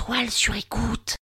[0.00, 1.16] Étoile sur écoute.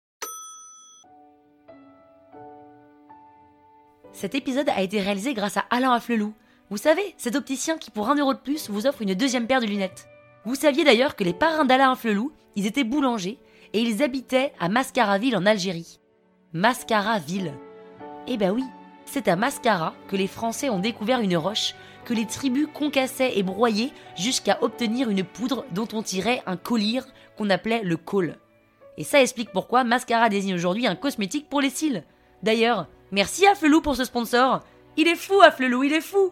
[4.11, 6.33] Cet épisode a été réalisé grâce à Alain Afflelou.
[6.69, 9.61] Vous savez, cet opticien qui pour un euro de plus vous offre une deuxième paire
[9.61, 10.09] de lunettes.
[10.43, 13.39] Vous saviez d'ailleurs que les parrains d'Alain Afflelou, ils étaient boulangers
[13.71, 16.01] et ils habitaient à Mascaraville en Algérie.
[16.51, 17.53] Mascaraville.
[18.27, 18.65] Eh ben oui,
[19.05, 23.43] c'est à Mascara que les Français ont découvert une roche que les tribus concassaient et
[23.43, 27.05] broyaient jusqu'à obtenir une poudre dont on tirait un collyre
[27.37, 28.35] qu'on appelait le col.
[28.97, 32.03] Et ça explique pourquoi Mascara désigne aujourd'hui un cosmétique pour les cils.
[32.43, 34.61] D'ailleurs, merci à Flelou pour ce sponsor.
[34.97, 36.31] Il est fou, Afflelou, il est fou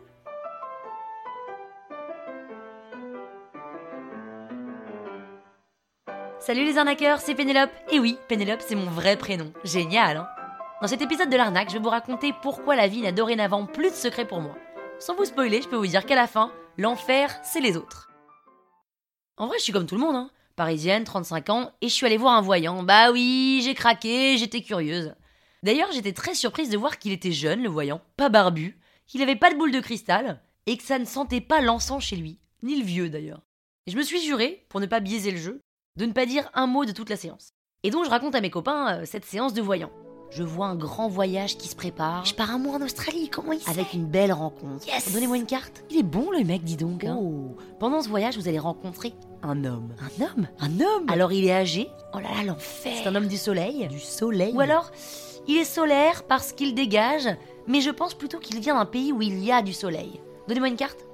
[6.40, 7.72] Salut les arnaqueurs, c'est Pénélope.
[7.90, 9.54] Et oui, Pénélope, c'est mon vrai prénom.
[9.64, 10.28] Génial, hein
[10.82, 13.92] Dans cet épisode de l'arnaque, je vais vous raconter pourquoi la vie n'a dorénavant plus
[13.92, 14.56] de secret pour moi.
[15.00, 18.12] Sans vous spoiler, je peux vous dire qu'à la fin, l'enfer, c'est les autres.
[19.38, 20.30] En vrai, je suis comme tout le monde, hein.
[20.56, 22.84] Parisienne, 35 ans, et je suis allée voir un voyant.
[22.84, 25.16] Bah oui, j'ai craqué, j'étais curieuse.
[25.64, 28.78] D'ailleurs, j'étais très surprise de voir qu'il était jeune, le voyant, pas barbu,
[29.08, 32.16] qu'il avait pas de boule de cristal, et que ça ne sentait pas l'encens chez
[32.16, 33.42] lui, ni le vieux d'ailleurs.
[33.88, 35.60] Et je me suis juré, pour ne pas biaiser le jeu,
[35.96, 37.50] de ne pas dire un mot de toute la séance.
[37.84, 39.92] Et donc je raconte à mes copains euh, cette séance de voyant.
[40.32, 42.26] Je vois un grand voyage qui se prépare.
[42.26, 44.88] Je pars un mois en Australie, comment il Avec une belle rencontre.
[44.88, 45.84] Yes Donnez-moi une carte.
[45.92, 47.04] Il est bon le mec, dis donc.
[47.04, 47.18] hein.
[47.20, 47.56] Oh.
[47.80, 49.94] Pendant ce voyage, vous allez rencontrer un homme.
[50.00, 50.48] Un homme?
[50.60, 51.06] Un homme?
[51.10, 53.88] Alors il est âgé, Oh là là, l'enfer c'est un homme du soleil.
[53.88, 54.92] Du soleil Ou alors,
[55.48, 57.28] il est solaire parce qu'il dégage,
[57.68, 60.20] mais je pense plutôt qu'il vient d'un pays où il y a du soleil.
[60.48, 61.06] Donnez-moi une carte.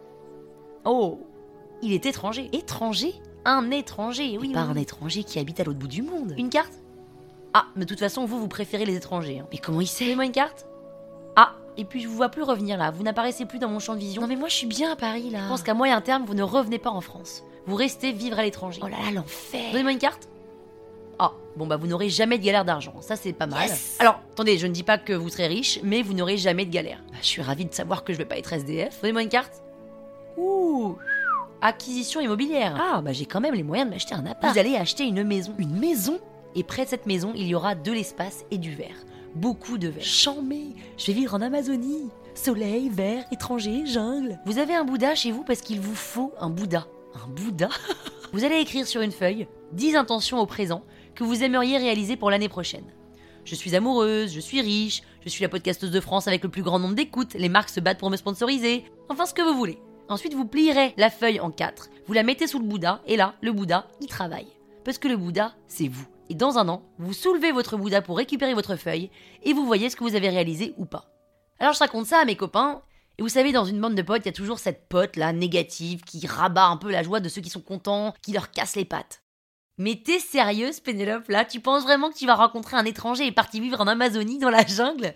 [0.86, 1.20] Oh,
[1.82, 2.50] il est étranger.
[2.54, 3.14] Étranger?
[3.46, 4.52] Un étranger, oui.
[4.54, 6.34] Pas oui, un étranger qui habite à l'autre bout du monde.
[6.38, 6.74] Une carte?
[7.54, 9.40] Ah, mais de toute façon, vous, vous préférez les étrangers.
[9.40, 9.48] hein.
[9.52, 10.04] Mais comment il sait?
[10.06, 10.68] Donnez-moi une carte.
[11.36, 12.92] Ah, et puis je vous vois plus revenir là.
[12.92, 14.22] Vous n'apparaissez plus dans mon champ de vision.
[14.22, 15.40] Non mais moi je suis bien à Paris là.
[15.44, 17.44] Je pense qu'à moyen terme, vous ne revenez pas en France.
[17.70, 18.82] Vous restez vivre à l'étranger.
[18.84, 20.28] Oh là là, l'enfer Donnez-moi une carte.
[21.20, 22.96] Ah, bon bah vous n'aurez jamais de galère d'argent.
[23.02, 23.68] Ça c'est pas mal.
[23.68, 23.98] Yes.
[24.00, 26.72] Alors, attendez, je ne dis pas que vous serez riche, mais vous n'aurez jamais de
[26.72, 27.04] galère.
[27.12, 29.02] Bah, je suis ravie de savoir que je vais pas être SDF.
[29.02, 29.62] Donnez-moi une carte.
[30.38, 30.96] Ouh
[31.62, 32.76] Acquisition immobilière.
[32.82, 34.52] Ah bah j'ai quand même les moyens de m'acheter un appart.
[34.52, 35.54] Vous allez acheter une maison.
[35.60, 36.20] Une maison?
[36.56, 38.98] Et près de cette maison, il y aura de l'espace et du verre.
[39.36, 40.04] Beaucoup de verre.
[40.04, 45.32] Chambé Je vais vivre en Amazonie Soleil, vert, étranger, jungle Vous avez un Bouddha chez
[45.32, 46.88] vous parce qu'il vous faut un Bouddha.
[47.14, 47.70] Un Bouddha
[48.34, 50.84] Vous allez écrire sur une feuille 10 intentions au présent
[51.16, 52.86] que vous aimeriez réaliser pour l'année prochaine.
[53.46, 56.62] Je suis amoureuse, je suis riche, je suis la podcasteuse de France avec le plus
[56.62, 59.80] grand nombre d'écoutes, les marques se battent pour me sponsoriser, enfin ce que vous voulez.
[60.08, 63.36] Ensuite, vous plierez la feuille en quatre, vous la mettez sous le Bouddha, et là,
[63.42, 64.48] le Bouddha, il travaille.
[64.84, 66.08] Parce que le Bouddha, c'est vous.
[66.30, 69.10] Et dans un an, vous soulevez votre Bouddha pour récupérer votre feuille,
[69.44, 71.12] et vous voyez ce que vous avez réalisé ou pas.
[71.60, 72.82] Alors je raconte ça à mes copains,
[73.20, 75.34] et vous savez, dans une bande de potes, il y a toujours cette pote là,
[75.34, 78.78] négative, qui rabat un peu la joie de ceux qui sont contents, qui leur casse
[78.78, 79.24] les pattes.
[79.78, 81.44] Mais t'es sérieuse, Pénélope, là?
[81.44, 84.50] Tu penses vraiment que tu vas rencontrer un étranger et parti vivre en Amazonie, dans
[84.50, 85.14] la jungle?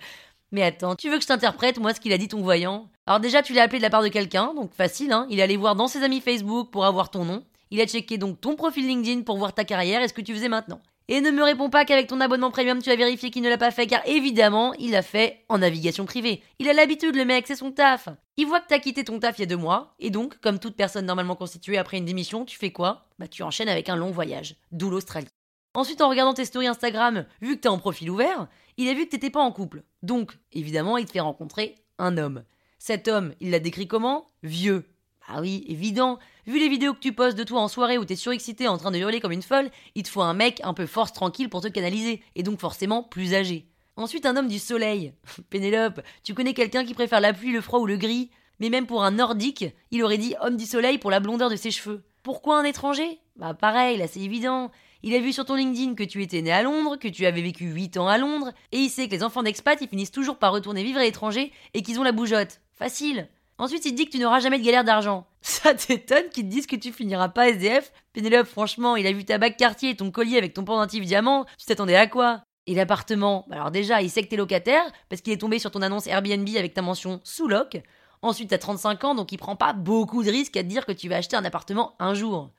[0.52, 2.90] Mais attends, tu veux que je t'interprète, moi, ce qu'il a dit ton voyant?
[3.06, 5.44] Alors déjà, tu l'as appelé de la part de quelqu'un, donc facile, hein Il est
[5.44, 7.46] allé voir dans ses amis Facebook pour avoir ton nom.
[7.72, 10.34] Il a checké donc ton profil LinkedIn pour voir ta carrière et ce que tu
[10.34, 10.81] faisais maintenant.
[11.09, 13.58] Et ne me réponds pas qu'avec ton abonnement premium, tu as vérifié qu'il ne l'a
[13.58, 16.41] pas fait, car évidemment, il l'a fait en navigation privée.
[16.59, 18.08] Il a l'habitude, le mec, c'est son taf.
[18.38, 20.59] Il voit que t'as quitté ton taf il y a deux mois, et donc, comme
[20.59, 23.06] toute personne normalement constituée après une démission, tu fais quoi?
[23.19, 25.28] Bah, tu enchaînes avec un long voyage, d'où l'Australie.
[25.74, 28.47] Ensuite, en regardant tes stories Instagram, vu que t'es en profil ouvert,
[28.78, 29.84] il a vu que t'étais pas en couple.
[30.03, 32.44] Donc, évidemment, il te fait rencontrer un homme.
[32.80, 34.28] Cet homme, il l'a décrit comment?
[34.44, 34.86] Vieux.
[35.28, 36.19] Ah oui, évident.
[36.45, 38.91] Vu les vidéos que tu postes de toi en soirée où t'es surexcité en train
[38.91, 41.61] de hurler comme une folle, il te faut un mec un peu force tranquille pour
[41.61, 43.67] te canaliser, et donc forcément plus âgé.
[43.95, 45.13] Ensuite, un homme du soleil.
[45.50, 48.31] Pénélope, tu connais quelqu'un qui préfère la pluie, le froid ou le gris?
[48.59, 51.56] Mais même pour un nordique, il aurait dit homme du soleil pour la blondeur de
[51.56, 52.03] ses cheveux.
[52.22, 53.19] Pourquoi un étranger?
[53.35, 54.72] Bah pareil, là c'est évident.
[55.01, 57.41] Il a vu sur ton LinkedIn que tu étais né à Londres, que tu avais
[57.41, 60.38] vécu 8 ans à Londres, et il sait que les enfants d'expat, ils finissent toujours
[60.38, 62.62] par retourner vivre à l'étranger et qu'ils ont la bougeotte.
[62.72, 63.28] Facile.
[63.58, 65.28] Ensuite, il te dit que tu n'auras jamais de galère d'argent.
[65.41, 69.25] Ça t'étonne qu'ils te disent que tu finiras pas SDF Pénélope, franchement, il a vu
[69.25, 72.44] ta bague quartier et ton collier avec ton pendentif diamant, tu t'attendais à quoi?
[72.68, 73.45] Et l'appartement?
[73.50, 76.07] Bah Alors déjà, il sait que t'es locataire, parce qu'il est tombé sur ton annonce
[76.07, 77.81] Airbnb avec ta mention sous loc.
[78.22, 80.94] Ensuite, t'as 35 ans, donc il prend pas beaucoup de risques à te dire que
[80.94, 82.51] tu vas acheter un appartement un jour.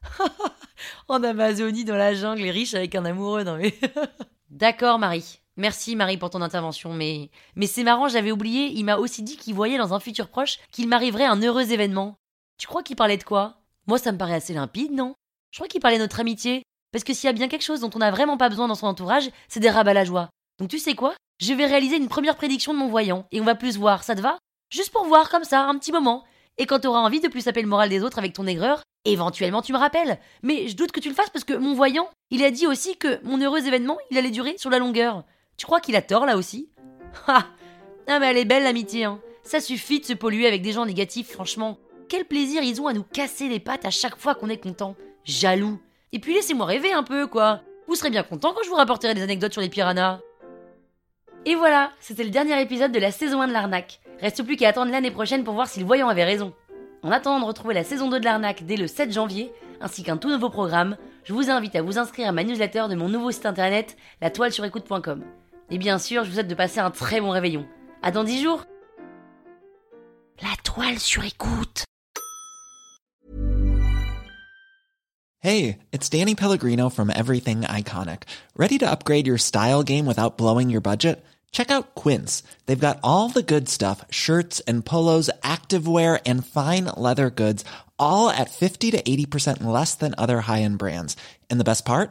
[1.09, 3.75] en Amazonie, dans la jungle, et riche avec un amoureux, non mais...
[4.51, 5.41] D'accord, Marie.
[5.56, 7.31] Merci, Marie, pour ton intervention, mais...
[7.55, 10.59] Mais c'est marrant, j'avais oublié, il m'a aussi dit qu'il voyait dans un futur proche
[10.73, 12.17] qu'il m'arriverait un heureux événement.
[12.59, 13.62] Tu crois qu'il parlait de quoi?
[13.87, 15.15] Moi, ça me paraît assez limpide, non?
[15.53, 16.62] Je crois qu'il parlait de notre amitié.
[16.93, 18.75] Parce que s'il y a bien quelque chose dont on n'a vraiment pas besoin dans
[18.75, 20.29] son entourage, c'est des rabats la joie.
[20.59, 21.15] Donc tu sais quoi?
[21.41, 24.15] Je vais réaliser une première prédiction de mon voyant, et on va plus voir, ça
[24.15, 24.39] te va?
[24.71, 26.25] Juste pour voir, comme ça, un petit moment.
[26.56, 29.61] Et quand t'auras envie de plus taper le moral des autres avec ton aigreur, éventuellement
[29.61, 30.21] tu me rappelles.
[30.43, 32.97] Mais je doute que tu le fasses parce que mon voyant, il a dit aussi
[32.97, 35.25] que mon heureux événement, il allait durer sur la longueur.
[35.56, 36.69] Tu crois qu'il a tort là aussi?
[37.29, 37.47] Ah
[38.09, 39.21] Ah mais elle est belle l'amitié, hein.
[39.45, 41.79] Ça suffit de se polluer avec des gens négatifs, franchement.
[42.09, 44.97] Quel plaisir ils ont à nous casser les pattes à chaque fois qu'on est content.
[45.25, 45.79] Jaloux.
[46.12, 47.61] Et puis laissez-moi rêver un peu, quoi.
[47.87, 50.21] Vous serez bien content quand je vous rapporterai des anecdotes sur les piranhas.
[51.45, 54.01] Et voilà, c'était le dernier épisode de la saison 1 de l'arnaque.
[54.21, 56.55] Reste plus qu'à attendre l'année prochaine pour voir si le voyant avait raison.
[57.03, 60.17] En attendant de retrouver la saison 2 de l'arnaque dès le 7 janvier, ainsi qu'un
[60.17, 63.31] tout nouveau programme, je vous invite à vous inscrire à ma newsletter de mon nouveau
[63.31, 65.23] site internet, la toile sur écoute.com.
[65.71, 67.67] Et bien sûr, je vous souhaite de passer un très bon réveillon.
[68.03, 68.65] À dans 10 jours
[70.43, 71.85] La toile sur écoute.
[75.41, 78.23] Hey, it's Danny Pellegrino from Everything Iconic.
[78.57, 81.23] Ready to upgrade your style game without blowing your budget?
[81.53, 82.43] Check out Quince.
[82.67, 87.65] They've got all the good stuff shirts and polos, activewear, and fine leather goods,
[87.99, 91.17] all at 50 to 80% less than other high end brands.
[91.51, 92.11] And the best part?